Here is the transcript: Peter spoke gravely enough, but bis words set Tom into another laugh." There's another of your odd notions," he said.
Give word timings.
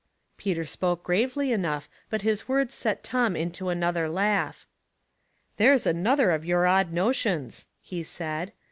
Peter 0.35 0.65
spoke 0.65 1.03
gravely 1.03 1.51
enough, 1.51 1.87
but 2.09 2.23
bis 2.23 2.47
words 2.47 2.73
set 2.73 3.03
Tom 3.03 3.35
into 3.35 3.69
another 3.69 4.09
laugh." 4.09 4.65
There's 5.57 5.85
another 5.85 6.31
of 6.31 6.43
your 6.43 6.65
odd 6.65 6.91
notions," 6.91 7.67
he 7.83 8.01
said. 8.01 8.51